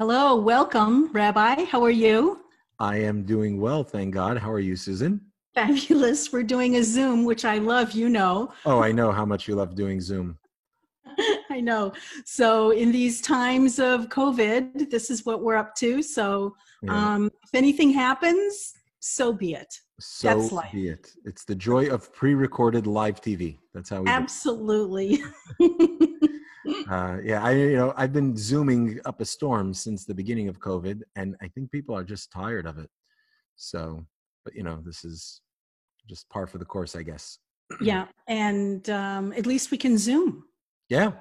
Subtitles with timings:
[0.00, 1.64] Hello, welcome, Rabbi.
[1.64, 2.40] How are you?
[2.78, 4.38] I am doing well, thank God.
[4.38, 5.20] How are you, Susan?
[5.54, 6.32] Fabulous.
[6.32, 8.50] We're doing a Zoom, which I love, you know.
[8.64, 10.38] Oh, I know how much you love doing Zoom.
[11.50, 11.92] I know.
[12.24, 16.02] So, in these times of COVID, this is what we're up to.
[16.02, 16.94] So, yeah.
[16.94, 19.74] um, if anything happens, so be it.
[20.00, 20.72] So That's life.
[20.72, 21.12] be it.
[21.26, 23.58] It's the joy of pre-recorded live TV.
[23.74, 24.08] That's how we.
[24.08, 25.22] Absolutely.
[26.90, 30.60] uh, yeah, I you know I've been zooming up a storm since the beginning of
[30.60, 32.90] COVID, and I think people are just tired of it.
[33.56, 34.04] So,
[34.44, 35.40] but you know, this is
[36.08, 37.38] just par for the course, I guess.
[37.80, 40.44] yeah, and um, at least we can zoom.
[40.88, 41.12] Yeah,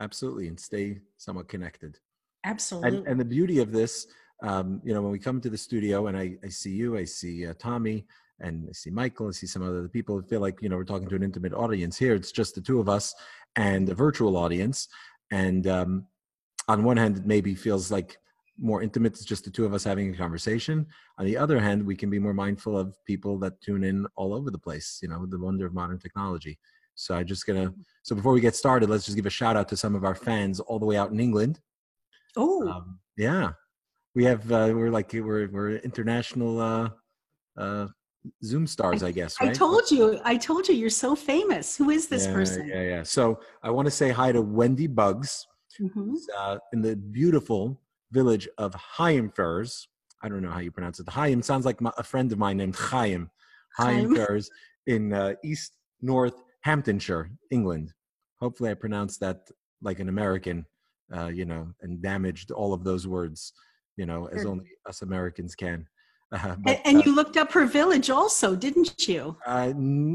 [0.00, 1.98] absolutely, and stay somewhat connected.
[2.44, 2.98] Absolutely.
[2.98, 4.06] And, and the beauty of this,
[4.42, 7.04] um, you know, when we come to the studio and I, I see you, I
[7.04, 8.06] see uh, Tommy,
[8.40, 10.20] and I see Michael, I see some other people.
[10.24, 12.14] I feel like you know we're talking to an intimate audience here.
[12.14, 13.14] It's just the two of us
[13.56, 14.88] and a virtual audience.
[15.30, 16.06] And um,
[16.68, 18.16] on one hand, it maybe feels like
[18.58, 19.12] more intimate.
[19.12, 20.86] It's just the two of us having a conversation.
[21.18, 24.34] On the other hand, we can be more mindful of people that tune in all
[24.34, 24.98] over the place.
[25.02, 26.58] You know, the wonder of modern technology.
[26.94, 27.72] So I just gonna.
[28.02, 30.14] So before we get started, let's just give a shout out to some of our
[30.14, 31.60] fans all the way out in England.
[32.36, 33.52] Oh, um, yeah,
[34.14, 34.50] we have.
[34.50, 36.88] Uh, we're like we're we're international uh,
[37.56, 37.86] uh,
[38.44, 39.36] Zoom stars, I, I guess.
[39.40, 39.50] Right?
[39.50, 40.20] I told you.
[40.24, 40.74] I told you.
[40.74, 41.76] You're so famous.
[41.76, 42.68] Who is this yeah, person?
[42.68, 43.02] Yeah, yeah.
[43.02, 45.46] So I want to say hi to Wendy Bugs
[45.80, 46.14] mm-hmm.
[46.36, 47.80] uh, in the beautiful
[48.12, 49.32] village of Hyam
[50.20, 51.06] I don't know how you pronounce it.
[51.06, 53.30] Hyam sounds like my, a friend of mine named Chaim.
[53.78, 54.50] Higham Ferrers
[54.86, 57.92] in uh, East North Hamptonshire, England.
[58.40, 59.48] Hopefully, I pronounced that
[59.82, 60.66] like an American,
[61.14, 63.52] uh, you know, and damaged all of those words,
[63.96, 65.86] you know, as only us Americans can.
[66.30, 69.36] Uh, but, and, you uh, looked up her village also, didn't you?
[69.46, 69.68] I,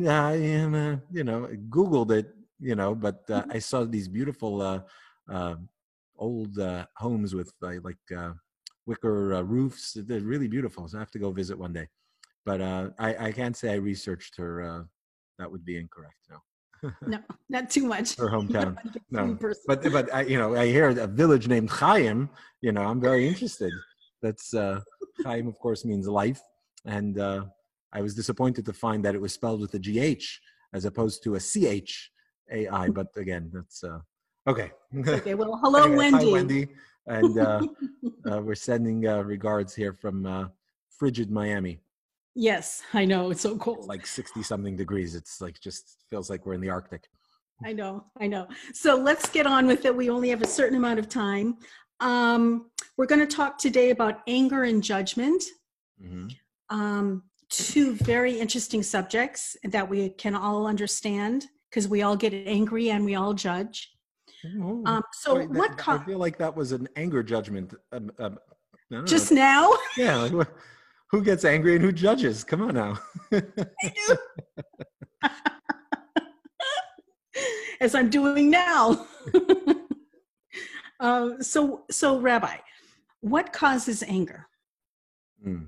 [0.08, 3.52] I uh, you know, Googled it, you know, but uh, mm-hmm.
[3.52, 4.82] I saw these beautiful uh,
[5.32, 5.56] uh,
[6.18, 6.58] old
[6.98, 7.98] homes with like
[8.86, 9.98] wicker roofs.
[10.00, 10.88] They're really beautiful.
[10.88, 11.88] So I have to go visit one day.
[12.46, 14.86] But I, I can't say I researched her.
[15.40, 16.18] that would be incorrect.
[16.30, 16.92] No.
[17.08, 17.20] no,
[17.50, 18.18] not too much.
[18.18, 18.78] Her hometown.
[19.10, 19.38] no,
[19.68, 22.30] but but I, you know, I hear a village named Chaim.
[22.62, 23.72] You know, I'm very interested.
[24.22, 24.80] That's uh,
[25.24, 26.42] Chaim, of course, means life,
[26.86, 27.46] and uh,
[27.94, 30.24] I was disappointed to find that it was spelled with a GH
[30.74, 32.12] as opposed to a CH
[32.52, 32.90] AI.
[32.90, 34.00] But again, that's uh,
[34.48, 34.72] okay.
[35.08, 35.36] Okay.
[35.36, 36.26] Well, hello, anyway, Wendy.
[36.26, 36.68] Hi, Wendy,
[37.08, 37.62] and uh,
[38.32, 40.48] uh, we're sending uh, regards here from uh,
[40.98, 41.80] frigid Miami.
[42.36, 43.80] Yes, I know it's so cold.
[43.80, 45.16] It's like sixty something degrees.
[45.16, 47.04] It's like just feels like we're in the Arctic.
[47.64, 48.48] I know, I know.
[48.74, 49.96] So let's get on with it.
[49.96, 51.58] We only have a certain amount of time.
[52.00, 55.44] Um, we're going to talk today about anger and judgment.
[56.02, 56.28] Mm-hmm.
[56.70, 62.90] Um, two very interesting subjects that we can all understand because we all get angry
[62.90, 63.92] and we all judge.
[64.60, 65.78] Oh, um, so wait, what?
[65.78, 67.74] Co- I feel like that was an anger judgment.
[67.92, 68.38] Um, um,
[69.06, 69.42] just know.
[69.42, 69.72] now?
[69.98, 70.18] Yeah.
[70.18, 70.48] Like,
[71.10, 72.44] who gets angry and who judges?
[72.44, 73.00] Come on now.
[77.80, 79.06] As I'm doing now.
[81.00, 82.58] Uh, so, so Rabbi,
[83.24, 84.48] what causes anger?
[85.42, 85.64] Hmm.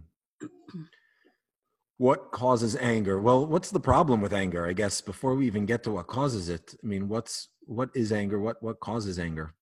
[1.97, 3.21] What causes anger?
[3.21, 4.67] Well, what's the problem with anger?
[4.67, 8.11] I guess before we even get to what causes it, I mean, what's what is
[8.11, 8.39] anger?
[8.39, 9.53] What what causes anger?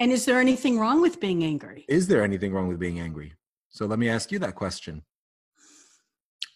[0.00, 1.84] And is there anything wrong with being angry?
[1.88, 3.34] Is there anything wrong with being angry?
[3.68, 5.02] So let me ask you that question.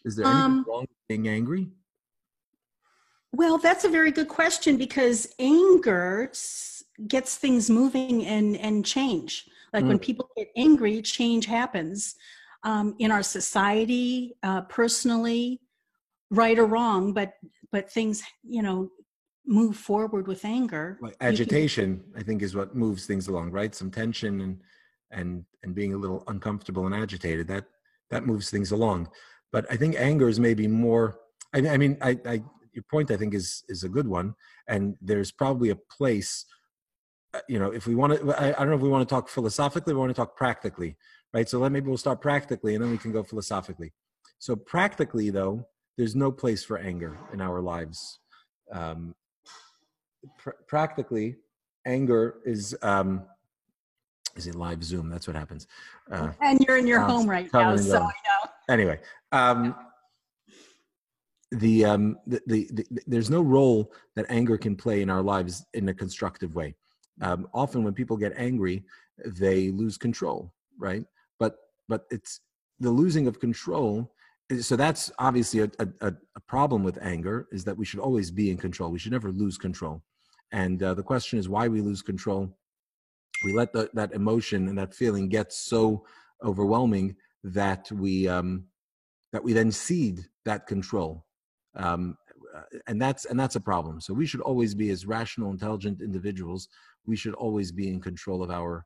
[0.06, 1.68] Is there anything um, wrong with being angry?
[3.32, 6.32] Well, that's a very good question because anger
[7.06, 9.88] gets things moving and and change like mm.
[9.88, 12.14] when people get angry change happens
[12.64, 15.60] um, in our society uh, personally
[16.30, 17.34] right or wrong but
[17.72, 18.90] but things you know
[19.46, 20.98] move forward with anger.
[21.00, 23.74] Like agitation can, i think is what moves things along right?
[23.74, 24.60] Some tension and
[25.10, 27.64] and and being a little uncomfortable and agitated that
[28.10, 29.08] that moves things along.
[29.52, 31.18] But i think anger is maybe more
[31.54, 34.34] i, I mean I, I your point i think is is a good one.
[34.68, 36.44] And there's probably a place
[37.48, 39.28] you know, if we want to, I, I, don't know if we want to talk
[39.28, 40.96] philosophically, we want to talk practically,
[41.32, 41.48] right?
[41.48, 43.92] So let maybe we'll start practically and then we can go philosophically.
[44.38, 45.66] So practically, though,
[45.96, 48.20] there's no place for anger in our lives.
[48.72, 49.14] Um,
[50.38, 51.36] pr- practically,
[51.86, 53.24] anger is um,
[54.36, 55.08] is it live Zoom?
[55.08, 55.66] That's what happens.
[56.12, 58.50] Uh, and you're in your home right now, so I know.
[58.68, 59.00] Anyway,
[59.32, 59.74] um,
[61.52, 65.64] the, um, the, the, the, there's no role that anger can play in our lives
[65.74, 66.74] in a constructive way
[67.22, 68.84] um, often when people get angry
[69.24, 71.04] they lose control right?
[71.38, 71.56] But
[71.88, 72.40] but it's
[72.80, 74.12] the losing of control
[74.60, 78.48] so that's obviously a, a, a, problem with anger is that we should always be
[78.48, 78.92] in control.
[78.92, 80.04] We should never lose control.
[80.52, 82.56] And uh, the question is why we lose control.
[83.44, 86.04] We let the, that emotion and that feeling get so
[86.44, 88.66] overwhelming that we um,
[89.32, 91.26] that we then cede that control.
[91.74, 92.16] Um,
[92.86, 94.00] and that's and that's a problem.
[94.00, 96.68] So we should always be as rational intelligent individuals.
[97.06, 98.84] We should always be in control of our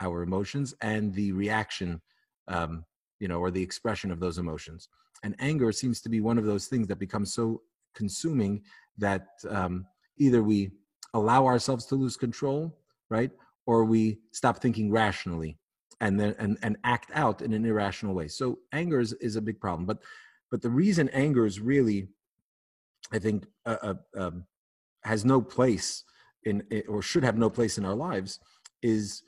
[0.00, 2.00] our emotions and the reaction
[2.48, 2.84] um,
[3.18, 4.88] you know or the expression of those emotions.
[5.22, 7.62] And anger seems to be one of those things that becomes so
[7.94, 8.62] consuming
[8.98, 9.86] that um,
[10.18, 10.70] either we
[11.14, 12.78] allow ourselves to lose control
[13.10, 13.30] right
[13.66, 15.58] or we stop thinking rationally
[16.00, 18.28] and then and, and act out in an irrational way.
[18.28, 19.86] So anger is, is a big problem.
[19.86, 19.98] But
[20.50, 22.08] but the reason anger is really
[23.12, 24.44] i think uh, uh, um,
[25.02, 26.04] has no place
[26.44, 28.40] in or should have no place in our lives
[28.82, 29.22] is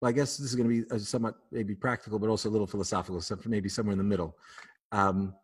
[0.00, 2.66] well, I guess this is going to be somewhat maybe practical, but also a little
[2.66, 4.36] philosophical, so maybe somewhere in the middle.
[4.92, 5.34] Um,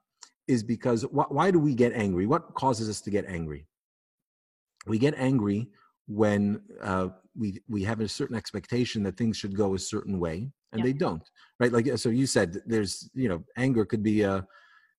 [0.48, 2.26] is because wh- why do we get angry?
[2.26, 3.66] What causes us to get angry?
[4.86, 5.68] We get angry
[6.06, 10.50] when uh, we we have a certain expectation that things should go a certain way
[10.72, 10.84] and yeah.
[10.84, 11.28] they don't
[11.58, 14.40] right like so you said there's you know anger could be a uh,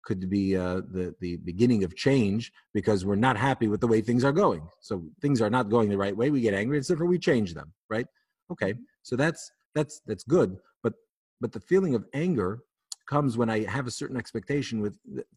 [0.08, 4.00] could be uh, the the beginning of change because we're not happy with the way
[4.02, 4.64] things are going.
[4.90, 4.94] So
[5.24, 7.70] things are not going the right way we get angry and therefore we change them
[7.96, 8.08] right?
[8.54, 8.74] Okay
[9.08, 10.94] so that's that's that's good but
[11.40, 12.60] but the feeling of anger
[13.08, 14.96] comes when i have a certain expectation with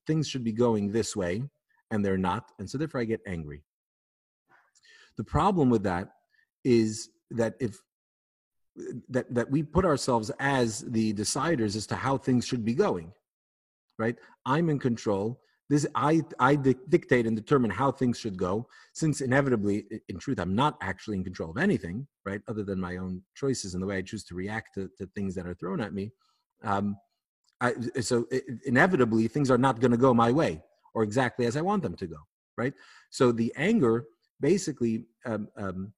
[0.09, 1.35] things should be going this way
[1.93, 3.63] and they're not and so therefore i get angry.
[5.17, 6.09] The problem with that
[6.65, 7.79] is that if
[9.09, 13.13] that that we put ourselves as the deciders as to how things should be going
[14.01, 14.17] right?
[14.47, 15.41] I'm in control.
[15.69, 19.77] This i i dictate and determine how things should go since inevitably
[20.09, 23.75] in truth i'm not actually in control of anything right other than my own choices
[23.75, 26.11] and the way i choose to react to, to things that are thrown at me.
[26.65, 26.97] Um,
[27.61, 30.53] I, so it, inevitably things are not going to go my way
[30.93, 32.21] or exactly as i want them to go
[32.61, 32.75] right?
[33.11, 34.05] So the anger
[34.41, 35.93] basically um, um,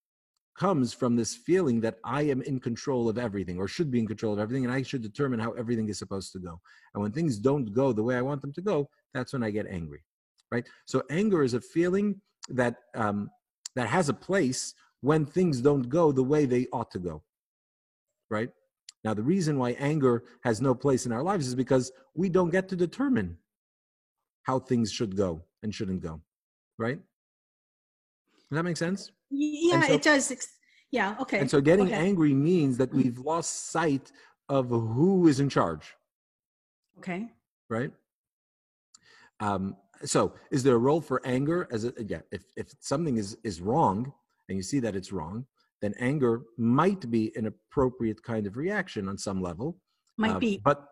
[0.58, 4.06] comes from this feeling that I am in control of everything or should be in
[4.06, 6.60] control of everything and I should determine how everything is supposed to go.
[6.94, 9.50] And when things don't go the way I want them to go, that's when I
[9.50, 10.02] get angry,
[10.50, 10.66] right?
[10.86, 13.30] So anger is a feeling that um,
[13.76, 17.22] that has a place when things don't go the way they ought to go,
[18.30, 18.50] right?
[19.04, 22.50] Now, the reason why anger has no place in our lives is because we don't
[22.50, 23.36] get to determine
[24.42, 26.20] how things should go and shouldn't go,
[26.78, 26.98] right?
[28.50, 29.10] Does that make sense?
[29.32, 30.32] Yeah, so, it does.
[30.90, 31.38] Yeah, okay.
[31.38, 31.96] And so getting okay.
[31.96, 34.12] angry means that we've lost sight
[34.48, 35.94] of who is in charge.
[36.98, 37.28] Okay.
[37.70, 37.90] Right?
[39.40, 43.36] Um, so is there a role for anger as a yeah, if, if something is
[43.44, 44.12] is wrong
[44.48, 45.46] and you see that it's wrong,
[45.80, 49.78] then anger might be an appropriate kind of reaction on some level.
[50.18, 50.88] Might uh, be but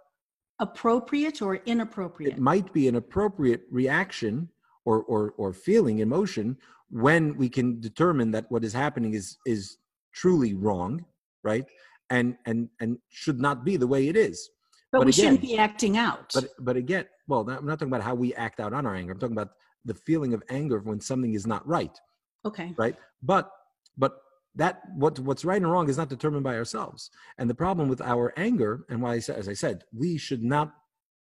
[0.61, 2.35] appropriate or inappropriate.
[2.35, 4.49] It might be an appropriate reaction
[4.85, 6.57] or or or feeling emotion
[6.91, 9.79] when we can determine that what is happening is is
[10.13, 11.05] truly wrong
[11.43, 11.65] right?
[12.11, 14.51] And and and should not be the way it is.
[14.93, 16.33] But, but we again, shouldn't be acting out.
[16.35, 19.13] but but again well i'm not talking about how we act out on our anger.
[19.13, 19.51] I'm talking about
[19.85, 21.97] the feeling of anger when something is not right
[22.45, 22.75] okay.
[22.77, 22.97] right?
[23.23, 23.51] But
[23.97, 24.17] but
[24.57, 27.11] that what what's right and wrong is not determined by ourselves.
[27.39, 30.43] And the problem with our anger and why I said, as i said we should
[30.43, 30.73] not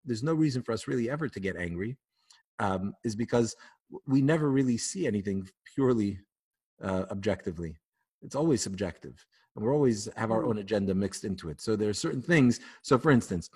[0.04, 1.96] there's no reason for us really ever to get angry
[2.58, 3.56] um, is because
[4.06, 6.18] we never really see anything purely
[6.82, 7.76] uh, objectively.
[8.22, 10.60] It's always subjective, and we're always have our own mm.
[10.60, 11.60] agenda mixed into it.
[11.60, 12.60] So there are certain things.
[12.82, 13.50] So, for instance,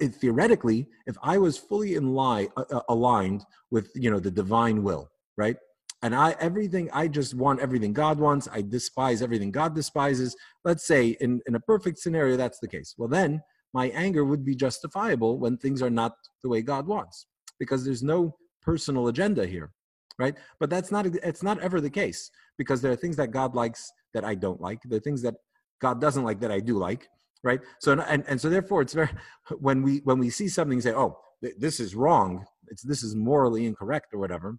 [0.00, 5.10] theoretically, if I was fully in line, uh, aligned with you know the divine will,
[5.36, 5.56] right?
[6.02, 8.48] And I everything I just want everything God wants.
[8.52, 10.36] I despise everything God despises.
[10.64, 12.94] Let's say in in a perfect scenario that's the case.
[12.96, 13.42] Well, then
[13.74, 17.26] my anger would be justifiable when things are not the way God wants,
[17.58, 19.72] because there's no personal agenda here
[20.18, 20.36] right?
[20.60, 23.90] But that's not it's not ever the case because there are things that god likes
[24.14, 24.80] that i don't like.
[24.84, 25.34] There are things that
[25.80, 27.08] god doesn't like that i do like
[27.44, 27.60] right?
[27.80, 29.10] So and, and so therefore it's very
[29.58, 31.18] when we when we see something and say oh
[31.58, 32.44] this is wrong.
[32.68, 34.58] It's this is morally incorrect or whatever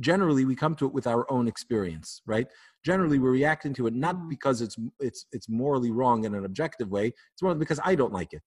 [0.00, 2.46] generally we come to it with our own experience right?
[2.84, 4.28] Generally we're reacting to it not mm-hmm.
[4.28, 7.06] because it's it's it's morally wrong in an objective way.
[7.32, 8.42] It's more because i don't like it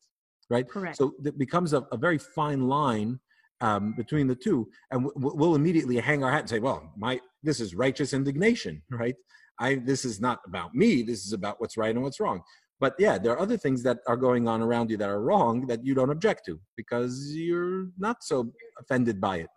[0.49, 0.67] right?
[0.69, 0.97] Correct.
[0.97, 3.19] So it becomes a, a very fine line
[3.61, 7.59] um, between the two, and we'll immediately hang our hat and say, "Well, my this
[7.59, 9.15] is righteous indignation, right?
[9.59, 11.01] I this is not about me.
[11.01, 12.41] This is about what's right and what's wrong."
[12.79, 15.65] But yeah, there are other things that are going on around you that are wrong
[15.67, 19.47] that you don't object to because you're not so offended by it.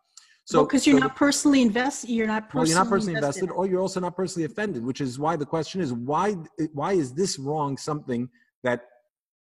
[0.45, 3.17] So because well, you're so, not personally invested, you're not personally, well, you're not personally
[3.17, 4.85] invested, invested, or you're also not personally offended.
[4.85, 6.37] Which is why the question is why
[6.73, 8.31] why is this wrong something
[8.63, 8.83] that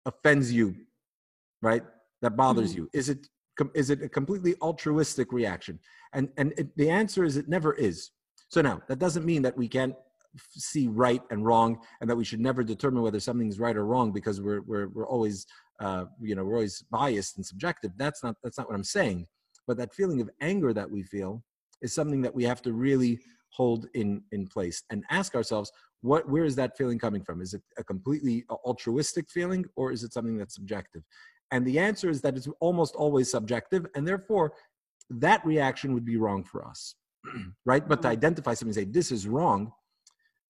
[0.06, 0.76] offends you,
[1.62, 1.84] right?
[2.22, 2.82] That bothers mm-hmm.
[2.82, 2.90] you?
[2.94, 3.28] Is it
[3.74, 5.80] is it a completely altruistic reaction?
[6.14, 8.12] And and it, the answer is it never is.
[8.50, 9.96] So now that doesn't mean that we can't
[10.38, 14.12] see right and wrong and that we should never determine whether something's right or wrong
[14.12, 15.46] because we're we're, we're always
[15.80, 17.92] uh, you know we're always biased and subjective.
[17.98, 19.28] That's not that's not what i'm saying.
[19.68, 21.44] But that feeling of anger that we feel
[21.82, 23.20] is something that we have to really
[23.50, 27.42] hold in in place and ask ourselves what where is that feeling coming from?
[27.42, 31.04] Is it a completely altruistic feeling or is it something that's subjective
[31.52, 34.54] and the answer is that it's almost always subjective and therefore
[35.10, 36.96] that reaction would be wrong for us
[37.66, 38.14] right but to mm-hmm.
[38.14, 39.72] identify something and say this is wrong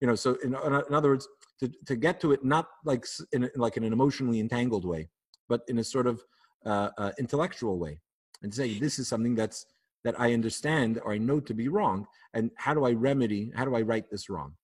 [0.00, 1.28] you know so in, in other words
[1.60, 5.08] to, to get to it not like in like in an emotionally entangled way
[5.48, 6.22] but in a sort of
[6.66, 8.00] uh, uh, intellectual way
[8.42, 9.66] and say this is something that's
[10.04, 13.64] that i understand or i know to be wrong and how do i remedy how
[13.64, 14.54] do i right this wrong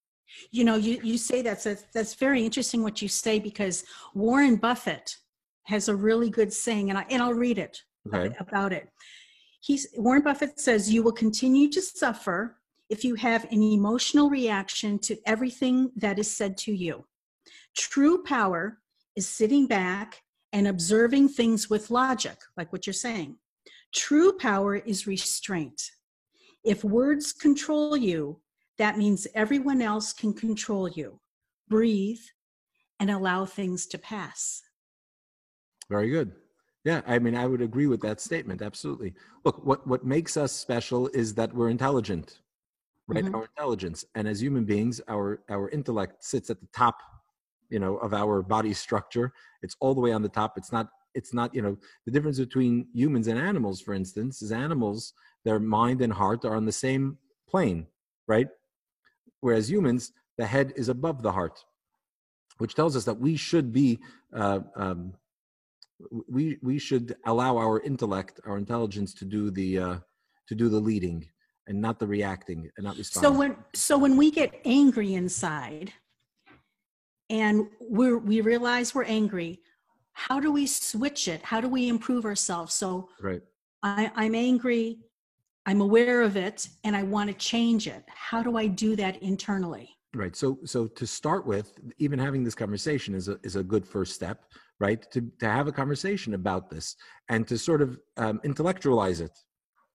[0.51, 3.85] you know you, you say that's that's very interesting what you say because
[4.15, 5.17] warren buffett
[5.71, 8.37] has a really good saying and, I, and i'll read it uh, okay.
[8.39, 8.89] about it
[9.61, 12.57] He's, Warren Buffett says you will continue to suffer
[12.89, 17.05] if you have an emotional reaction to everything that is said to you.
[17.77, 18.79] True power
[19.17, 20.23] is sitting back
[20.53, 23.37] and observing things with logic, like what you're saying.
[23.95, 25.91] True power is restraint.
[26.65, 28.41] If words control you,
[28.79, 31.21] that means everyone else can control you.
[31.69, 32.21] Breathe
[32.99, 34.63] and allow things to pass.
[35.91, 36.33] Very good.
[36.85, 38.63] Yeah, I mean, I would agree with that statement.
[38.63, 39.13] Absolutely.
[39.45, 42.41] Look, what, what makes us special is that we're intelligent,
[43.07, 43.25] right?
[43.25, 43.35] Mm-hmm.
[43.35, 44.05] Our intelligence.
[44.15, 46.97] And as human beings, our, our intellect sits at the top,
[47.69, 49.33] you know, of our body structure.
[49.63, 50.57] It's all the way on the top.
[50.57, 54.53] It's not, it's not, you know, the difference between humans and animals, for instance, is
[54.53, 55.13] animals,
[55.45, 57.87] their mind and heart are on the same plane,
[58.27, 58.49] right?
[59.41, 61.63] Whereas humans, the head is above the heart,
[62.59, 63.99] which tells us that we should be
[64.35, 65.15] uh, um,
[66.29, 69.97] we we should allow our intellect, our intelligence, to do the uh,
[70.49, 71.27] to do the leading
[71.67, 73.33] and not the reacting and not responding.
[73.33, 75.93] So when so when we get angry inside,
[77.29, 79.61] and we we realize we're angry,
[80.13, 81.43] how do we switch it?
[81.43, 82.75] How do we improve ourselves?
[82.75, 83.43] So right,
[83.83, 84.99] I, I'm angry.
[85.67, 88.03] I'm aware of it and I want to change it.
[88.09, 89.97] How do I do that internally?
[90.15, 90.35] Right.
[90.35, 94.15] So so to start with, even having this conversation is a is a good first
[94.15, 94.45] step
[94.81, 95.09] right?
[95.13, 96.97] To, to have a conversation about this
[97.29, 99.39] and to sort of um, intellectualize it,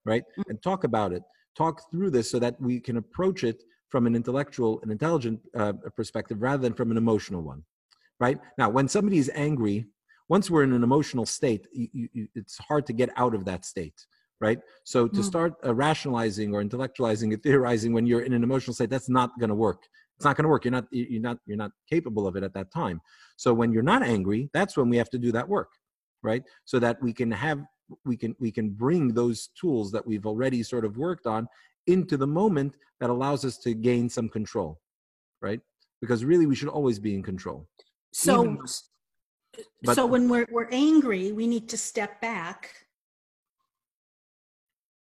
[0.05, 0.23] right?
[0.39, 0.43] Mm.
[0.49, 1.23] And talk about it,
[1.57, 5.73] talk through this so that we can approach it from an intellectual and intelligent uh,
[5.95, 7.63] perspective rather than from an emotional one,
[8.19, 8.39] right?
[8.57, 9.85] Now, when somebody is angry,
[10.29, 13.65] once we're in an emotional state, you, you, it's hard to get out of that
[13.65, 14.05] state,
[14.39, 14.59] right?
[14.83, 15.23] So to mm.
[15.23, 19.39] start uh, rationalizing or intellectualizing or theorizing when you're in an emotional state, that's not
[19.39, 19.83] going to work
[20.15, 20.65] it's not going to work.
[20.65, 23.01] You're not you're not you're not capable of it at that time.
[23.37, 25.69] So when you're not angry that's when we have to do that work
[26.25, 26.43] right?
[26.65, 27.59] So that we can have
[28.03, 31.47] we can we can bring those tools that we've already sort of worked on
[31.87, 34.81] into the moment that allows us to gain some control
[35.41, 35.61] right?
[36.01, 37.67] Because really we should always be in control
[38.11, 38.59] so Even,
[39.83, 42.71] but, so when we're we're angry we need to step back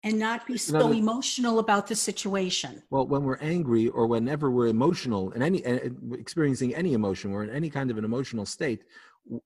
[0.06, 2.80] and not be so emotional about the situation.
[2.90, 7.32] Well, when we're angry or whenever we're emotional and any eh, eh, experiencing any emotion,
[7.32, 8.84] we're in any kind of an emotional state,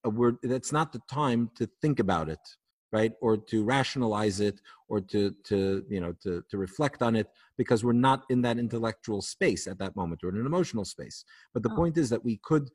[0.04, 2.44] uh, we're that's not the time to think about it,
[2.92, 3.12] right?
[3.22, 7.82] Or to rationalize it or to to you know to to reflect on it because
[7.82, 10.20] we're not in that intellectual space at that moment.
[10.22, 11.24] We're in an emotional space.
[11.54, 11.76] But the oh.
[11.76, 12.68] point is that we could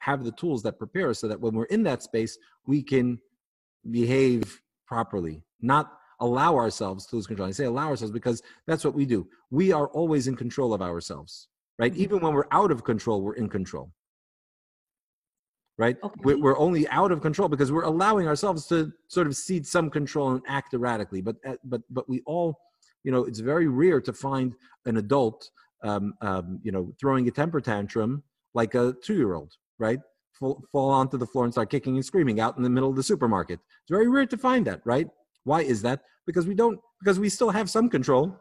[0.00, 3.18] have the tools that prepare us so that when we're in that space, we can
[3.90, 7.48] behave properly, not allow ourselves to lose control.
[7.48, 9.26] I say allow ourselves because that's what we do.
[9.50, 11.48] We are always in control of ourselves,
[11.78, 11.92] right?
[11.92, 12.02] Mm-hmm.
[12.02, 13.92] Even when we're out of control, we're in control.
[15.78, 15.96] Right?
[16.04, 16.34] Okay.
[16.34, 20.32] We're only out of control because we're allowing ourselves to sort of cede some control
[20.32, 21.22] and act erratically.
[21.22, 22.58] But uh, but but we all,
[23.02, 25.50] you know, it's very rare to find an adult,
[25.82, 28.22] um, um, you know, throwing a temper tantrum
[28.52, 30.00] like a two-year-old, right?
[30.38, 32.96] Fall, fall onto the floor and start kicking and screaming out in the middle of
[32.96, 33.58] the supermarket.
[33.82, 35.08] It's very rare to find that, right?
[35.44, 36.02] Why is that?
[36.26, 38.36] Because we don't, because we still have some control,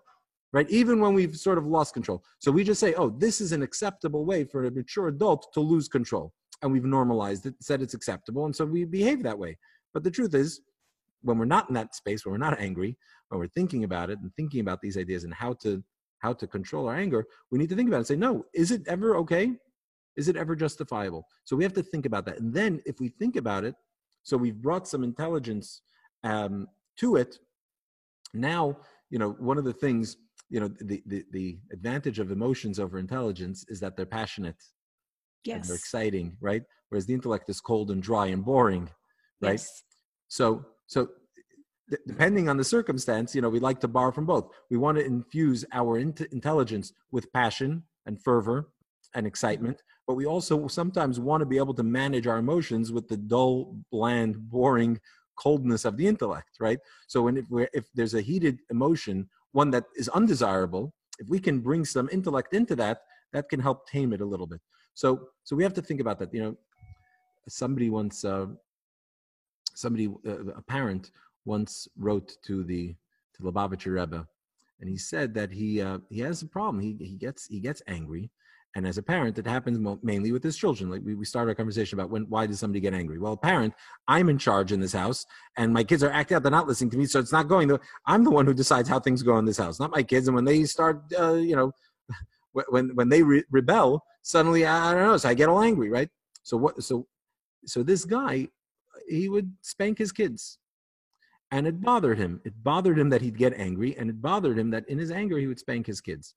[0.52, 0.70] right?
[0.70, 2.24] Even when we've sort of lost control.
[2.40, 5.60] So we just say, oh, this is an acceptable way for a mature adult to
[5.60, 6.34] lose control.
[6.62, 8.46] And we've normalized it, said it's acceptable.
[8.46, 9.58] And so we behave that way.
[9.94, 10.62] But the truth is,
[11.22, 12.98] when we're not in that space, when we're not angry,
[13.30, 15.84] when we're thinking about it and thinking about these ideas and how to
[16.20, 18.72] how to control our anger, we need to think about it and say, no, is
[18.72, 19.54] it ever okay?
[20.18, 21.26] Is it ever justifiable?
[21.46, 22.40] So we have to think about that.
[22.40, 23.74] And then if we think about it,
[24.24, 25.82] so we've brought some intelligence
[26.26, 26.68] um,
[27.00, 27.38] to it.
[28.34, 28.78] Now
[29.10, 30.18] you know one of the things
[30.50, 34.56] you know the, the the advantage of emotions over intelligence is that they're passionate
[35.46, 36.64] yes they're exciting right?
[36.90, 38.90] Whereas the intellect is cold and dry and boring
[39.42, 39.54] right?
[39.54, 39.84] Yes.
[40.28, 41.10] so so
[42.08, 44.50] depending on the circumstance you know we like to borrow from both.
[44.70, 48.70] We want to infuse our int- intelligence with passion and fervor
[49.16, 49.28] and mm-hmm.
[49.28, 53.18] excitement, but we also sometimes want to be able to manage our emotions with the
[53.18, 55.00] dull, bland, boring
[55.40, 56.80] coldness of the intellect, right?
[57.08, 61.60] So when if, if there's a heated emotion, one that is undesirable, if we can
[61.60, 62.98] bring some intellect into that,
[63.34, 64.62] that can help tame it a little bit.
[64.94, 65.08] So
[65.44, 66.34] so we have to think about that.
[66.34, 66.58] You know,
[67.48, 68.48] somebody once, uh,
[69.76, 71.12] somebody uh, a parent
[71.46, 72.96] once wrote to the
[73.36, 74.28] to Lubavitcher Rebbe,
[74.80, 76.82] and he said that he uh, he has a problem.
[76.82, 78.32] He he gets he gets angry,
[78.76, 80.92] and as a parent, it happens mainly with his children.
[80.92, 83.18] Like we, we started our conversation about when, why does somebody get angry?
[83.18, 83.74] Well, parent,
[84.08, 85.26] I'm in charge in this house
[85.58, 86.44] and my kids are acting out.
[86.44, 87.08] They're not listening to me.
[87.08, 89.58] So it's not going the, I'm the one who decides how things go in this
[89.58, 90.28] house, not my kids.
[90.28, 91.72] And when they start, uh, you know,
[92.70, 95.18] when, when they re- rebel, suddenly, I don't know.
[95.18, 96.10] So I get all angry, right?
[96.44, 97.08] So what, so,
[97.66, 98.50] so this guy,
[99.08, 100.60] he would spank his kids
[101.50, 102.40] and it bothered him.
[102.46, 105.40] It bothered him that he'd get angry and it bothered him that in his anger,
[105.40, 106.36] he would spank his kids.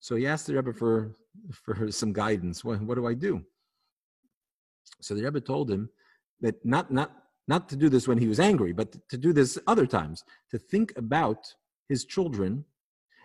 [0.00, 1.14] So he asked the Rebbe for,
[1.52, 2.64] for some guidance.
[2.64, 3.42] What, what do I do?
[5.00, 5.90] So the Rebbe told him
[6.40, 7.12] that not, not,
[7.48, 10.58] not to do this when he was angry, but to do this other times, to
[10.58, 11.46] think about
[11.88, 12.64] his children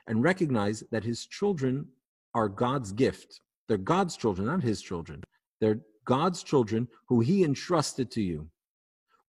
[0.08, 1.88] and recognize that his children
[2.34, 3.42] are God's gift.
[3.68, 5.24] They're God's children, not his children.
[5.60, 8.50] They're God's children who he entrusted to you.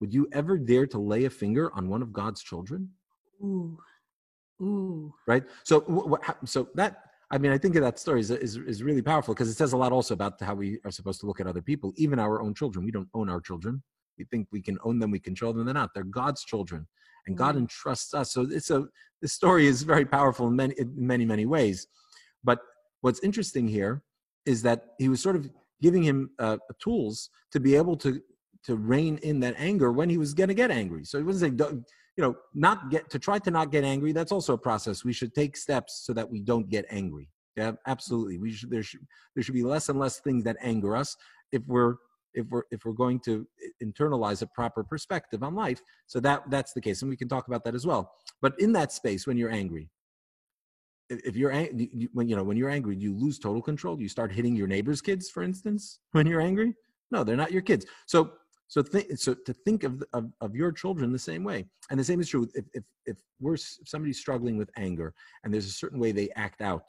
[0.01, 2.91] Would you ever dare to lay a finger on one of God's children?
[3.43, 3.79] Ooh.
[4.61, 5.15] Ooh.
[5.27, 5.45] Right?
[5.65, 9.49] So, so that I mean, I think that story is, is, is really powerful because
[9.49, 11.93] it says a lot also about how we are supposed to look at other people,
[11.97, 12.85] even our own children.
[12.85, 13.83] We don't own our children.
[14.19, 15.65] We think we can own them, we control them.
[15.65, 15.91] They're not.
[15.95, 16.87] They're God's children,
[17.27, 17.63] and God mm-hmm.
[17.63, 18.33] entrusts us.
[18.33, 18.87] So it's a
[19.23, 21.87] this story is very powerful in many in many many ways.
[22.45, 22.61] But
[23.01, 24.03] what's interesting here
[24.45, 25.49] is that he was sort of
[25.81, 28.21] giving him uh, tools to be able to
[28.65, 31.05] to rein in that anger when he was going to get angry.
[31.05, 31.85] So he wasn't saying
[32.17, 34.13] you know, not get to try to not get angry.
[34.13, 35.05] That's also a process.
[35.05, 37.29] We should take steps so that we don't get angry.
[37.57, 38.39] Yeah, absolutely.
[38.39, 39.01] We should there should
[39.35, 41.17] there should be less and less things that anger us
[41.53, 41.97] if we're
[42.35, 43.47] if we're if we're going to
[43.83, 45.81] internalize a proper perspective on life.
[46.07, 48.13] So that that's the case, and we can talk about that as well.
[48.41, 49.89] But in that space, when you're angry,
[51.11, 54.01] if you're angry, when you know when you're angry, you lose total control.
[54.01, 56.75] You start hitting your neighbor's kids, for instance, when you're angry.
[57.11, 57.85] No, they're not your kids.
[58.07, 58.33] So
[58.73, 61.67] so, think, so to think of, of, of, your children the same way.
[61.91, 65.13] And the same is true if, if, if we're if somebody's struggling with anger
[65.45, 66.85] and there's a certain way they act out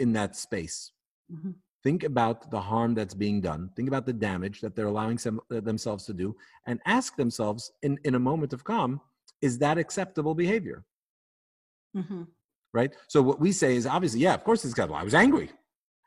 [0.00, 0.90] in that space.
[1.32, 1.52] Mm-hmm.
[1.84, 3.70] Think about the harm that's being done.
[3.76, 6.34] Think about the damage that they're allowing some, uh, themselves to do
[6.66, 9.00] and ask themselves in, in a moment of calm,
[9.40, 10.84] is that acceptable behavior?
[11.96, 12.24] Mm-hmm.
[12.74, 12.92] Right?
[13.06, 14.96] So what we say is obviously, yeah, of course it's acceptable.
[14.96, 15.50] I was angry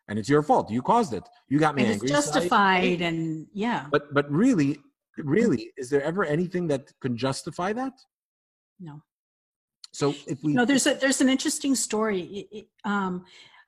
[0.09, 0.69] and it's your fault.
[0.69, 1.23] You caused it.
[1.47, 2.09] You got me and angry.
[2.09, 3.85] It's justified so I, and yeah.
[3.89, 4.79] But but really,
[5.17, 5.71] really?
[5.77, 7.93] Is there ever anything that can justify that?
[8.79, 9.01] No.
[9.91, 13.25] So if we no there's a there's an interesting story um,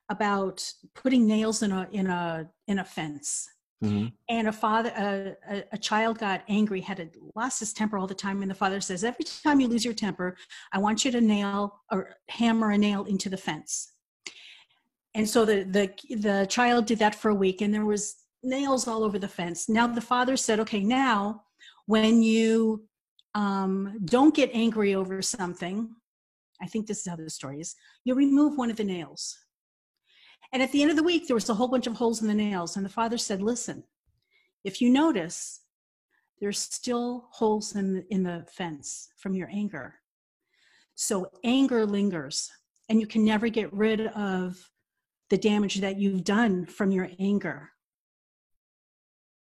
[0.08, 0.62] about
[0.94, 3.48] putting nails in a in a in a fence.
[3.84, 4.06] Mm-hmm.
[4.30, 8.14] and a father a, a, child got angry had a, lost his temper all the
[8.14, 10.34] time and the father says every time you lose your temper
[10.72, 13.92] i want you to nail or hammer a nail into the fence.
[15.14, 18.88] And so the the the child did that for a week and there was nails
[18.88, 19.68] all over the fence.
[19.68, 21.42] Now the father said, okay, now
[21.86, 22.86] when you
[23.34, 25.90] um, don't get angry over something,
[26.62, 29.36] I think this is how the story is, you remove one of the nails.
[30.52, 32.28] And at the end of the week, there was a whole bunch of holes in
[32.28, 32.76] the nails.
[32.76, 33.82] And the father said, listen,
[34.64, 35.60] if you notice,
[36.40, 39.96] there's still holes in the, in the fence from your anger.
[40.94, 42.50] So anger lingers,
[42.88, 44.70] and you can never get rid of
[45.28, 47.70] the damage that you've done from your anger.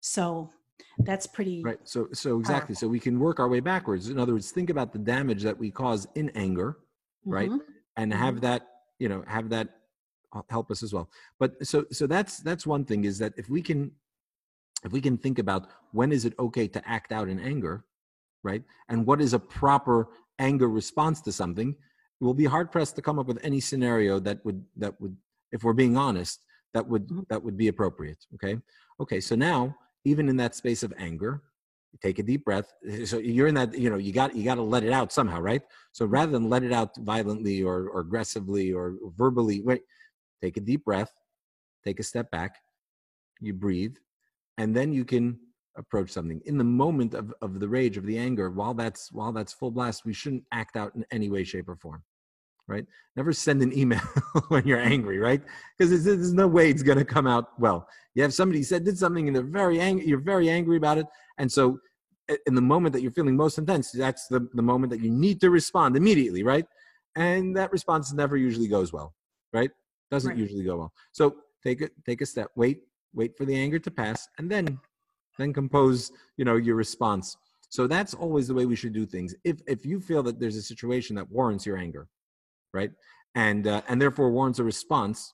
[0.09, 0.49] So
[0.97, 1.77] that's pretty right.
[1.83, 2.73] So so exactly.
[2.73, 2.87] Powerful.
[2.87, 4.09] So we can work our way backwards.
[4.09, 6.79] In other words, think about the damage that we cause in anger,
[7.27, 7.31] mm-hmm.
[7.31, 7.51] right?
[7.95, 8.21] And mm-hmm.
[8.23, 8.61] have that,
[8.97, 9.67] you know, have that
[10.49, 11.11] help us as well.
[11.39, 13.91] But so so that's that's one thing is that if we can
[14.83, 17.85] if we can think about when is it okay to act out in anger,
[18.41, 18.63] right?
[18.89, 20.07] And what is a proper
[20.39, 21.75] anger response to something,
[22.19, 25.15] we'll be hard pressed to come up with any scenario that would that would
[25.51, 26.39] if we're being honest
[26.73, 27.21] that would mm-hmm.
[27.29, 28.57] that would be appropriate okay
[28.99, 31.41] okay so now even in that space of anger
[32.03, 34.55] take a deep breath eh, so you're in that you know you got you got
[34.55, 35.61] to let it out somehow right?
[35.91, 39.81] So rather than let it out violently or, or aggressively or verbally wait
[40.41, 41.11] take a deep breath
[41.83, 42.55] take a step back
[43.39, 43.95] you breathe
[44.57, 45.39] and then you can
[45.77, 46.41] approach something.
[46.45, 49.71] In the moment of, of the rage of the anger while that's while that's full
[49.71, 52.03] blast we shouldn't act out in any way shape or form
[52.69, 52.85] right?
[53.15, 54.01] Never send an email
[54.47, 55.41] when you're angry, right?
[55.77, 57.87] Because there's, no way it's going to come out well.
[58.15, 60.07] You have somebody said did something and they're very angry.
[60.07, 61.05] You're very angry about it,
[61.37, 61.79] and so
[62.45, 65.41] in the moment that you're feeling most intense, that's the, the moment that you need
[65.41, 66.65] to respond immediately, right?
[67.15, 69.15] And that response never usually goes well,
[69.51, 69.71] right?
[70.11, 70.37] Doesn't right.
[70.37, 70.93] usually go well.
[71.11, 72.81] So take it take a step wait
[73.13, 74.79] wait for the anger to pass and then
[75.37, 77.37] then compose you know your response
[77.69, 80.55] so that's always the way we should do things if if you feel that there's
[80.55, 82.07] a situation that warrants your anger
[82.73, 82.91] right?
[83.35, 85.33] And uh, and therefore warrants a response.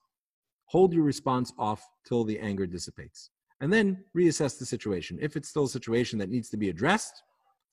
[0.68, 3.30] Hold your response off till the anger dissipates.
[3.62, 5.18] And then reassess the situation.
[5.22, 7.22] If it's still a situation that needs to be addressed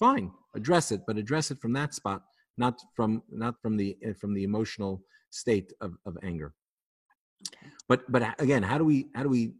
[0.03, 2.22] fine address it but address it from that spot
[2.59, 6.53] not from not from the eh, from the emotional state of, of anger.
[7.88, 9.53] But but again how do we how do we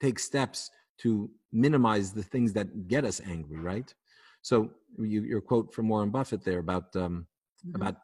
[0.00, 0.70] take steps
[1.02, 3.94] to minimize the things that get us angry right?
[4.42, 7.26] So you, your quote from warren buffett there about um,
[7.64, 7.76] mm-hmm.
[7.76, 7.96] about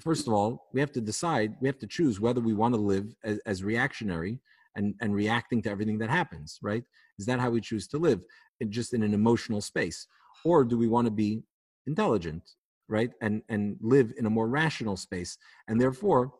[0.00, 2.80] first of all we have to decide we have to choose whether we want to
[2.80, 4.38] live as, as reactionary
[4.76, 6.84] and and reacting to everything that happens right?
[7.18, 8.20] Is that how we choose to live?
[8.68, 10.06] Just in an emotional space.
[10.44, 11.42] Or do we want to be
[11.86, 12.42] intelligent
[12.88, 13.10] right?
[13.20, 15.38] And and live in a more rational space.
[15.68, 16.32] And therefore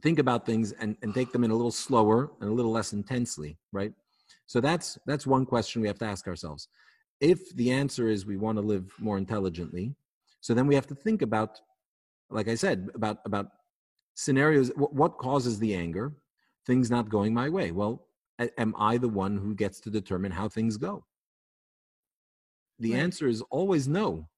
[0.00, 2.92] think about things and, and take them in a little slower and a little less
[2.92, 3.92] intensely right?
[4.46, 6.68] So that's that's one question we have to ask ourselves.
[7.20, 9.96] If the answer is we want to live more intelligently
[10.40, 11.60] so then we have to think about
[12.30, 13.46] like i said about about
[14.14, 16.12] scenarios what, what causes the anger
[16.66, 18.06] things not going my way well
[18.58, 21.04] am i the one who gets to determine how things go
[22.78, 23.00] the right.
[23.00, 24.28] answer is always no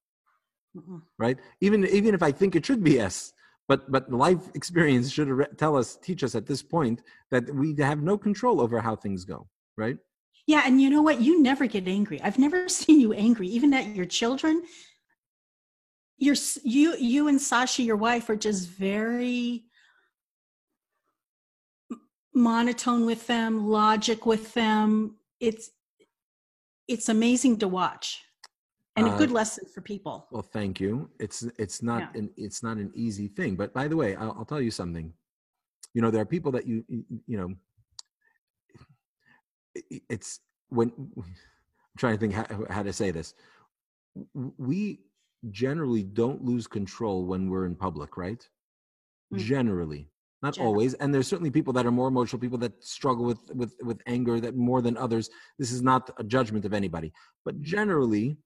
[0.76, 1.02] Mm-mm.
[1.18, 1.38] right?
[1.60, 3.32] Even even if I think it should be yes,
[3.68, 8.02] but but life experience should tell us, teach us at this point that we have
[8.02, 9.96] no control over how things go, right?
[10.46, 11.20] Yeah, and you know what?
[11.20, 12.20] You never get angry.
[12.22, 14.62] I've never seen you angry, even at your children.
[16.20, 19.64] You're you you and Sasha, your wife, are just very
[22.34, 25.16] monotone with them, logic with them.
[25.40, 25.70] It's
[26.86, 28.20] it's amazing to watch
[28.96, 30.26] and a good uh, lesson for people.
[30.30, 31.08] Well, thank you.
[31.18, 32.20] It's it's not yeah.
[32.20, 33.56] an it's not an easy thing.
[33.56, 35.12] But by the way, I'll, I'll, tell you something.
[35.94, 36.84] You know, there are people that you
[37.26, 37.54] you know.
[40.10, 41.24] It's when I'm
[41.96, 43.34] trying to think how, how to say this.
[44.34, 45.00] We
[45.50, 48.46] generally don't lose control when we're in public, right?
[49.32, 49.44] Mm-hmm.
[49.44, 50.10] Generally,
[50.42, 50.68] not generally.
[50.68, 50.94] always.
[50.94, 54.40] And there's certainly people that are more emotional, people that struggle with with with anger
[54.40, 55.30] that more than others.
[55.58, 57.12] This is not a judgment of anybody,
[57.44, 58.36] but generally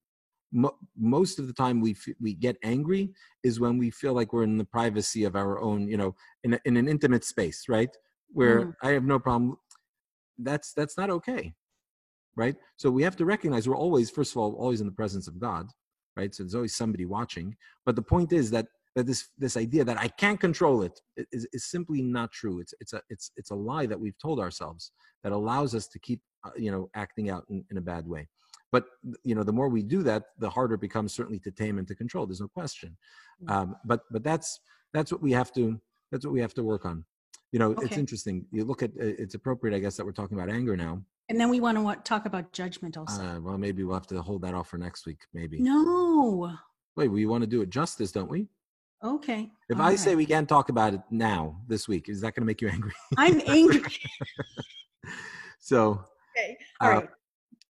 [0.55, 4.33] mo- most of the time we f- we get angry is when we feel like
[4.33, 7.65] we're in the privacy of our own you know in, a, in an intimate space
[7.69, 7.95] right
[8.29, 8.73] where mm.
[8.81, 9.57] i have no problem
[10.39, 11.53] that's that's not okay
[12.35, 15.27] right so we have to recognize we're always first of all always in the presence
[15.27, 15.67] of god
[16.15, 16.33] right?
[16.33, 17.55] So there's always somebody watching.
[17.85, 21.01] But the point is that that this this idea that i can't control it
[21.31, 22.59] is, is simply not true.
[22.59, 24.91] It's it's a it's it's a lie that we've told ourselves
[25.23, 28.27] that allows us to keep uh, you know acting out in, in a bad way.
[28.71, 28.85] But
[29.23, 31.87] you know the more we do that the harder it becomes certainly to tame and
[31.87, 32.25] to control.
[32.25, 32.97] There's no question.
[33.43, 33.51] Mm.
[33.53, 34.59] um, but but that's
[34.93, 35.79] that's what we have to
[36.11, 37.03] that's what we have to work on.
[37.51, 37.85] You know okay.
[37.85, 38.45] it's interesting.
[38.51, 41.49] You look at it's appropriate i guess that we're talking about anger now and then
[41.49, 43.23] we want to talk about judgment also.
[43.23, 45.59] Uh, well maybe we'll have to hold that off for next week maybe.
[45.59, 46.55] No.
[46.95, 48.47] Wait we want to do it justice don't we?
[49.03, 49.99] Okay if All i right.
[49.99, 52.69] say we can't talk about it now this week is that going to make you
[52.69, 52.93] angry?
[53.17, 53.81] I'm angry.
[55.59, 56.05] So
[56.37, 57.01] okay All uh,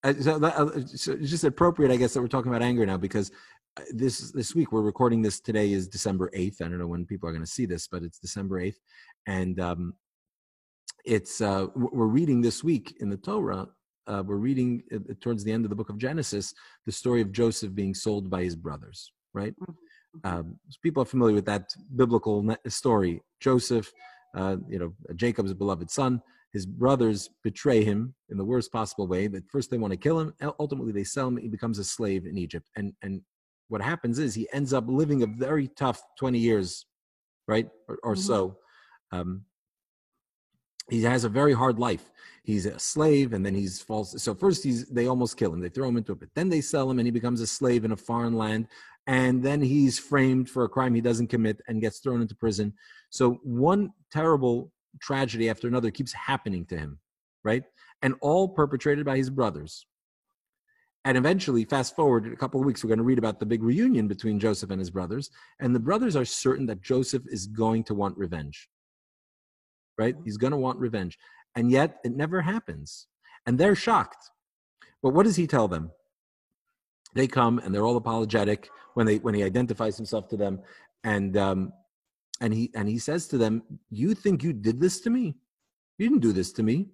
[0.04, 0.22] right.
[0.22, 2.98] so, that, uh, so it's just appropriate, I guess, that we're talking about anger now
[2.98, 3.32] because
[3.78, 6.62] uh, this this week we're recording this today is December eighth.
[6.62, 8.80] I don't know when people are going to see this, but it's December eighth,
[9.28, 9.94] and um,
[11.06, 13.68] it's uh, we're reading this week in the Torah.
[14.08, 16.54] Uh, we're reading uh, towards the end of the book of Genesis
[16.86, 19.12] the story of Joseph being sold by his brothers.
[19.34, 19.54] Right?
[19.60, 20.28] Mm-hmm.
[20.28, 23.22] Um, so people are familiar with that biblical story.
[23.40, 23.92] Joseph,
[24.36, 26.22] uh, you know, Jacob's beloved son,
[26.54, 29.28] his brothers betray him in the worst possible way.
[29.28, 31.38] That first they want to kill him, ultimately they sell him.
[31.38, 33.22] He becomes a slave in Egypt, and and
[33.68, 36.86] what happens is he ends up living a very tough twenty years,
[37.48, 38.22] right, or, or mm-hmm.
[38.22, 38.58] so.
[39.12, 39.46] Um,
[40.90, 42.12] he has a very hard life.
[42.44, 44.22] He's a slave, and then he's false.
[44.22, 45.60] So first, he's they almost kill him.
[45.60, 46.30] They throw him into a pit.
[46.36, 48.68] Then they sell him, and he becomes a slave in a foreign land.
[49.08, 52.74] And then he's framed for a crime he doesn't commit and gets thrown into prison.
[53.10, 57.00] So one terrible tragedy after another keeps happening to him,
[57.44, 57.64] right?
[58.02, 59.86] And all perpetrated by his brothers.
[61.04, 63.62] And eventually, fast forward a couple of weeks, we're going to read about the big
[63.62, 65.30] reunion between Joseph and his brothers.
[65.60, 68.68] And the brothers are certain that Joseph is going to want revenge,
[69.98, 70.16] right?
[70.24, 71.18] He's going to want revenge.
[71.56, 73.08] And yet, it never happens.
[73.46, 74.30] And they're shocked.
[75.02, 75.92] But what does he tell them?
[77.14, 80.60] They come and they're all apologetic when they when he identifies himself to them,
[81.06, 81.72] and um,
[82.42, 85.36] and he and he says to them you think you did this to me
[85.98, 86.88] you didn't do this to me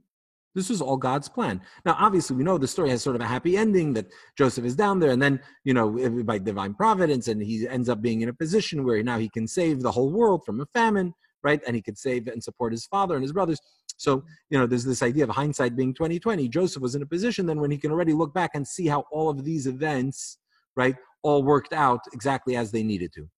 [0.53, 3.27] this was all god's plan now obviously we know the story has sort of a
[3.27, 5.89] happy ending that joseph is down there and then you know
[6.23, 9.47] by divine providence and he ends up being in a position where now he can
[9.47, 12.86] save the whole world from a famine right and he could save and support his
[12.86, 13.60] father and his brothers
[13.97, 16.47] So, you know, there's this idea of hindsight being 2020.
[16.49, 19.04] Joseph was in a position then when he can already look back and see how
[19.12, 20.39] all of these events,
[20.75, 23.30] right, all worked out exactly as they needed to.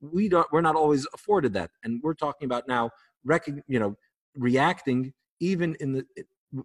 [0.00, 1.70] We don't we're not always afforded that.
[1.82, 2.90] And we're talking about now
[3.24, 3.96] rec- you know,
[4.36, 6.04] reacting even in the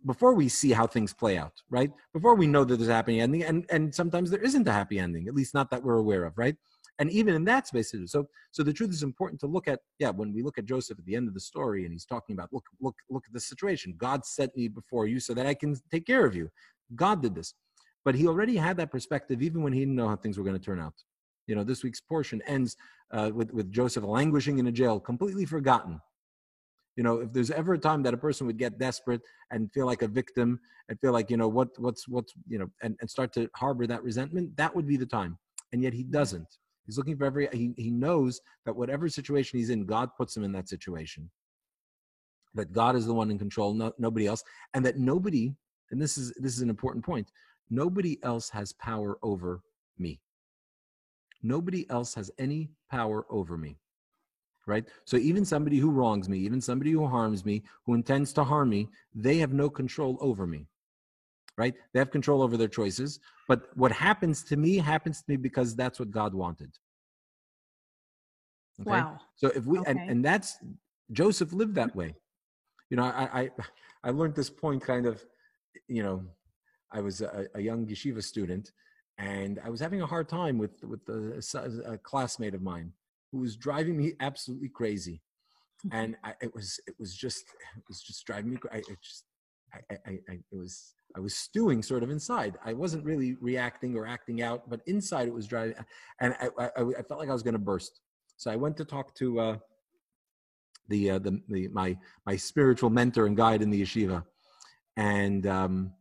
[0.06, 1.92] before we see how things play out, right?
[2.14, 5.00] Before we know that there's a happy ending, and and sometimes there isn't a happy
[5.00, 6.56] ending, at least not that we're aware of, right?
[7.00, 9.80] And even in that space, so so the truth is important to look at.
[10.00, 12.34] Yeah, when we look at Joseph at the end of the story, and he's talking
[12.34, 13.96] about, look, look, look at the situation.
[13.98, 16.50] God set me before you so that I can take care of you.
[16.96, 17.54] God did this,
[18.04, 20.58] but he already had that perspective, even when he didn't know how things were going
[20.58, 20.94] to turn out.
[21.48, 22.76] You know, this week's portion ends
[23.12, 26.02] uh, with with Joseph languishing in a jail, completely forgotten
[27.00, 29.86] you know if there's ever a time that a person would get desperate and feel
[29.86, 30.60] like a victim
[30.90, 33.88] and feel like you know what what's what's you know and, and start to harbor
[33.88, 35.38] that resentment that would be the time
[35.72, 36.58] and yet he doesn't
[36.90, 40.44] he's looking for every he, he knows that whatever situation he's in god puts him
[40.44, 41.30] in that situation.
[42.56, 45.54] That god is the one in control no, nobody else and that nobody
[45.92, 47.32] and this is this is an important point
[47.70, 49.62] nobody else has power over
[50.00, 50.20] me.
[51.44, 53.78] Nobody else has any power over me
[54.66, 54.86] right?
[55.06, 58.70] So even somebody who wrongs me, even somebody who harms me, who intends to harm
[58.70, 60.68] me, they have no control over me,
[61.60, 61.76] right?
[61.94, 63.20] They have control over their choices.
[63.48, 66.72] But what happens to me happens to me because that's what God wanted.
[68.82, 68.90] Okay?
[68.90, 69.18] Wow.
[69.36, 69.92] So if we okay.
[69.92, 70.58] and, and that's
[71.12, 72.16] Joseph lived that way.
[72.90, 73.50] You know, I I
[74.06, 75.24] I learned this point kind of,
[75.88, 76.24] you know,
[76.94, 78.72] I was a, a young yeshiva student,
[79.18, 81.44] and I was having a hard time with with a,
[81.86, 82.94] a classmate of mine
[83.32, 85.22] who was driving me absolutely crazy
[85.86, 85.96] mm-hmm.
[85.96, 87.44] and I, it was it was just
[87.78, 89.26] it was just driving me I, it just
[89.74, 92.58] I, I, I it was I was stewing sort of inside.
[92.64, 95.76] I wasn't really reacting or acting out, but inside it was driving,
[96.22, 98.02] and I, I, I felt like I was going to burst.
[98.38, 99.58] So I went to talk to uh,
[100.88, 104.24] the, uh, the the my my spiritual mentor and guide in the yeshiva,
[104.98, 105.94] and um,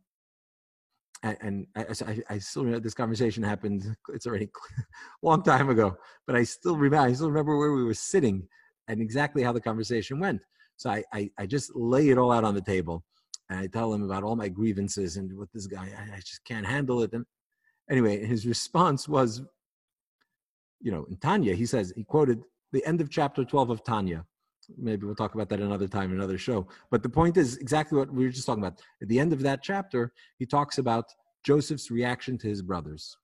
[1.23, 3.95] and, I, I, still remember this conversation happened.
[4.13, 4.45] It's already
[4.79, 7.07] a long time ago, but I still remember.
[7.07, 8.47] I still remember where we were sitting
[8.87, 10.41] and exactly how the conversation went.
[10.77, 13.03] So I, I, I just lay it all out on the table,
[13.49, 15.89] and I tell him about all my grievances and with this guy.
[15.97, 17.13] I, I just can't handle it.
[17.13, 17.25] And
[17.89, 19.41] anyway, his response was,
[20.81, 24.25] you know, in Tanya, he says he quoted the end of chapter twelve of Tanya.
[24.77, 26.67] Maybe we'll talk about that another time, another show.
[26.91, 28.79] But the point is exactly what we were just talking about.
[29.01, 31.05] At the end of that chapter, he talks about
[31.43, 33.17] Joseph's reaction to his brothers.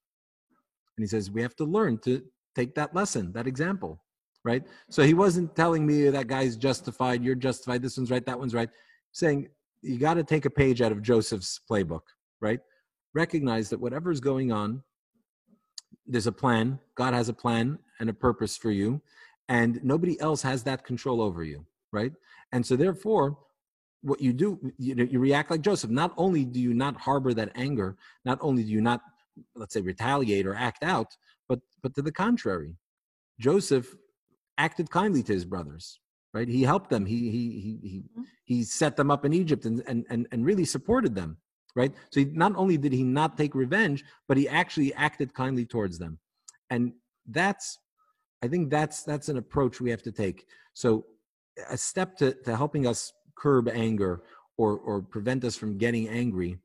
[0.98, 2.24] And he says, we have to learn to
[2.56, 4.02] take that lesson, that example,
[4.44, 4.64] right?
[4.90, 8.56] So he wasn't telling me that guy's justified, you're justified, this one's right, that one's
[8.56, 8.70] right.
[9.12, 9.50] Saying,
[9.86, 12.02] you got to take a page out of Joseph's playbook,
[12.42, 12.60] right?
[13.14, 14.84] Recognize that whatever's going on,
[16.06, 16.80] there's a plan.
[16.96, 19.02] God has a plan and a purpose for you
[19.50, 22.14] and nobody else has that control over you right
[22.52, 23.38] and so therefore
[24.02, 27.52] what you do you, you react like joseph not only do you not harbor that
[27.56, 29.02] anger not only do you not
[29.56, 31.16] let's say retaliate or act out
[31.48, 32.76] but but to the contrary
[33.40, 33.96] joseph
[34.58, 36.00] acted kindly to his brothers
[36.36, 38.22] right he helped them he he he he, mm-hmm.
[38.44, 41.38] he set them up in egypt and, and and and really supported them
[41.76, 45.66] right so he, not only did he not take revenge but he actually acted kindly
[45.66, 46.20] towards them
[46.70, 46.94] and
[47.28, 47.80] that's
[48.46, 50.46] I think that's that's an approach we have to take.
[50.74, 51.06] So
[51.70, 54.22] a step to, to helping us curb anger
[54.58, 56.60] or or prevent us from getting angry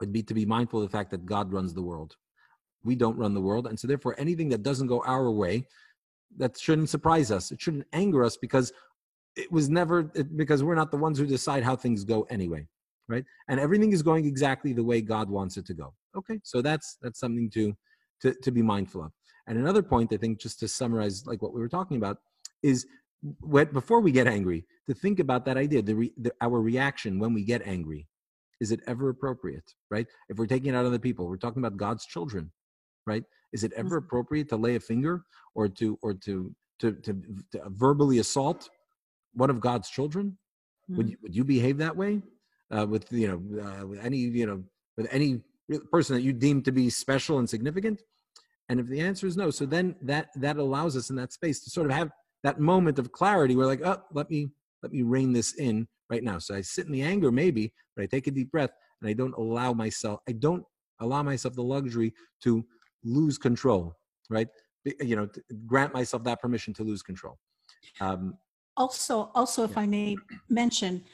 [0.00, 2.16] would be to be mindful of the fact that God runs the world.
[2.84, 5.66] We don't run the world, and so therefore anything that doesn't go our way,
[6.36, 7.52] that shouldn't surprise us.
[7.52, 8.72] It shouldn't anger us because
[9.36, 12.66] it was never it, because we're not the ones who decide how things go anyway,
[13.08, 13.24] right?
[13.48, 15.92] And everything is going exactly the way God wants it to go.
[16.16, 17.74] Okay, so that's that's something to
[18.22, 19.12] to to be mindful of.
[19.46, 22.18] And another point, I think, just to summarize like what we were talking about,
[22.62, 22.86] is
[23.40, 27.18] what, before we get angry, to think about that idea, the, re, the, our reaction
[27.18, 28.08] when we get angry.
[28.58, 30.06] Is it ever appropriate, right?
[30.30, 32.50] If we're taking it out on the people, we're talking about God's children,
[33.06, 33.24] right?
[33.52, 34.06] Is it ever mm-hmm.
[34.06, 38.68] appropriate to lay a finger or to or to to to, to verbally assault
[39.34, 40.36] one of God's children?
[40.90, 40.96] Mm-hmm.
[40.96, 42.22] Would you, would you behave that way
[42.70, 44.62] uh, with you know uh, with any you know
[44.96, 45.40] with any
[45.90, 48.02] person that you deem to be special and significant?
[48.68, 51.62] And if the answer is no, so then that that allows us in that space
[51.64, 52.10] to sort of have
[52.42, 54.48] that moment of clarity where like, oh, let me
[54.82, 56.38] let me rein this in right now.
[56.38, 59.12] So I sit in the anger maybe, but I take a deep breath and I
[59.12, 60.64] don't allow myself, I don't
[61.00, 62.64] allow myself the luxury to
[63.06, 63.96] lose control,
[64.28, 64.48] right?
[65.00, 65.28] You know,
[65.66, 67.38] grant myself that permission to lose control.
[68.00, 68.34] Um,
[68.76, 69.80] also, also, if yeah.
[69.80, 70.16] I may
[70.48, 71.04] mention,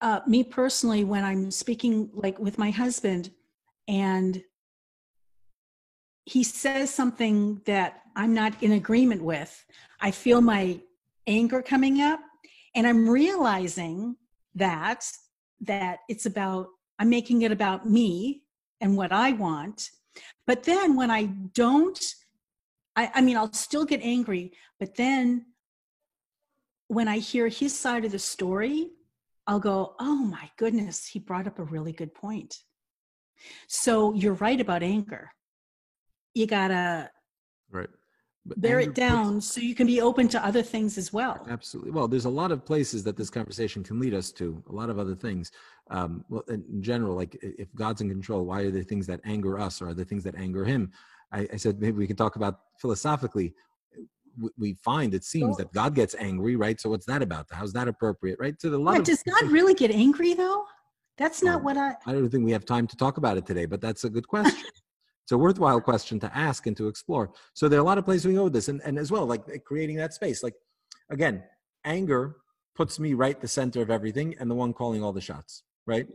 [0.00, 3.30] uh, me personally, when I'm speaking like with my husband,
[3.88, 4.42] and
[6.26, 9.64] he says something that I'm not in agreement with,
[10.00, 10.80] I feel my
[11.26, 12.20] anger coming up.
[12.74, 14.16] And I'm realizing
[14.54, 15.04] that
[15.60, 18.42] that it's about i'm making it about me
[18.80, 19.90] and what i want
[20.46, 22.14] but then when i don't
[22.96, 25.46] i, I mean i'll still get angry but then
[26.88, 28.90] when i hear his side of the story
[29.46, 32.62] i'll go oh my goodness he brought up a really good point.
[33.68, 35.30] So you're right about anger.
[36.34, 37.10] You gotta
[37.70, 37.88] right
[38.56, 41.90] bear it down so you can be open to other things as well Absolutely.
[41.92, 44.62] Well, there's a lot of places that this conversation can lead us to.
[44.68, 45.50] A lot of other things.
[45.90, 49.58] Um, well, in general, like if God's in control, why are there things that anger
[49.58, 50.90] us, or are there things that anger Him?
[51.32, 53.54] I, I said maybe we can talk about philosophically.
[54.40, 56.80] We, we find it seems that God gets angry, right?
[56.80, 57.46] So what's that about?
[57.50, 58.60] How's that appropriate, right?
[58.60, 60.64] So the yeah, does god really get angry though
[61.16, 61.64] that's not Oh.
[61.64, 64.04] what i I don't think we have time to talk about it today, but that's
[64.04, 64.64] a good question.
[65.28, 67.30] it's a worthwhile question to ask and to explore.
[67.52, 69.26] So there are a lot of places we go with this, and, and as well,
[69.26, 70.42] like creating that space.
[70.42, 70.54] Like
[71.10, 71.44] again,
[71.84, 72.36] anger
[72.74, 76.06] puts me right the center of everything and the one calling all the shots, right?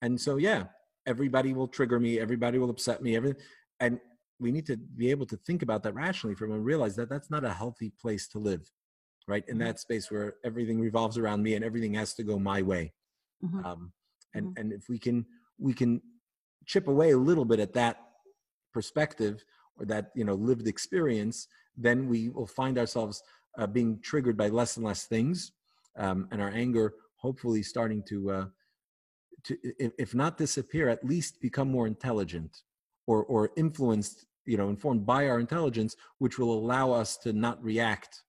[0.00, 0.64] And so yeah,
[1.04, 3.42] everybody will trigger me, everybody will upset me, everything,
[3.80, 4.00] and
[4.40, 7.30] we need to be able to think about that rationally from and realize that that's
[7.30, 8.62] not a healthy place to live,
[9.28, 9.44] right?
[9.46, 9.64] In Mhm.
[9.64, 12.94] that space where everything revolves around me and everything has to go my way
[13.44, 13.66] Mhm.
[13.66, 13.92] um,
[14.32, 14.58] and Mhm.
[14.58, 15.26] and if we can
[15.58, 16.00] we can
[16.64, 17.98] chip away a little bit at that
[18.74, 19.44] perspective
[19.78, 23.22] or that you know lived experience then we will find ourselves
[23.58, 25.52] uh, being triggered by less and less things
[25.96, 28.46] um, and our anger hopefully starting to uh,
[29.44, 32.62] to if, not disappear at least become more intelligent
[33.06, 37.62] or or influenced you know informed by our intelligence which will allow us to not
[37.62, 38.22] react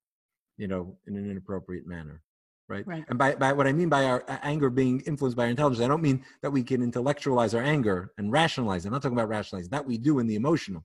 [0.58, 2.22] you know in an inappropriate manner
[2.68, 3.06] right, Right.
[3.10, 5.84] and by, by what i mean by our uh, anger being influenced by our intelligence
[5.84, 8.90] i don't mean that we can intellectualize our anger and rationalize it.
[8.90, 10.84] i'm not talking about rationalizing that we do in the emotional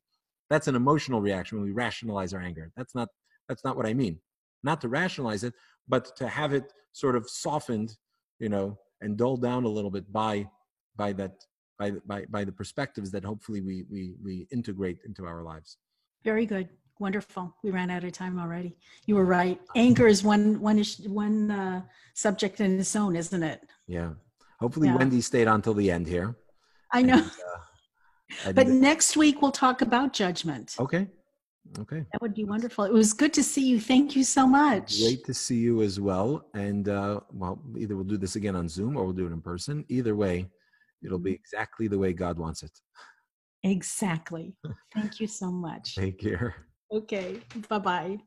[0.49, 3.09] that's an emotional reaction when we rationalize our anger that's not
[3.49, 4.19] that's not what i mean
[4.63, 5.55] not to rationalize it
[5.89, 7.97] but to have it sort of softened
[8.39, 10.47] you know and dulled down a little bit by
[10.97, 11.33] by that
[11.79, 15.79] by by by the perspectives that hopefully we we we integrate into our lives
[16.25, 16.69] Very good.
[17.01, 17.57] Wonderful.
[17.65, 18.77] We ran out of time already.
[19.07, 19.59] You were right.
[19.75, 21.83] Anger is one one ish, one uh,
[22.15, 23.61] subject in its own, isn't it?
[23.89, 24.11] yeah
[24.61, 24.97] hopefully Yeah.
[24.99, 26.29] wendy stayed on till the end here
[26.93, 27.15] I know.
[27.15, 27.31] And,
[28.47, 30.67] uh, But next week we'll talk about judgment.
[30.79, 31.05] okay
[31.83, 32.85] okay That would be wonderful.
[32.85, 33.79] It was good to see you.
[33.93, 34.89] Thank you so much.
[35.05, 36.29] Great to see you as well.
[36.67, 39.43] And uh, well, either we'll do this again on Zoom or we'll do it in
[39.53, 39.75] person.
[39.97, 40.37] Either way,
[41.05, 42.75] it'll be exactly the way God wants it.
[43.63, 44.47] Exactly.
[44.95, 45.87] Thank you so much.
[46.05, 46.51] Take care.
[46.91, 47.43] Okay.
[47.69, 48.21] Bye bye.